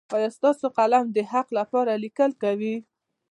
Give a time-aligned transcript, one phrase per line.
[0.15, 2.75] ایا ستاسو قلم د حق لپاره لیکل کوي؟